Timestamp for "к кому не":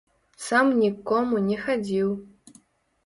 0.95-1.59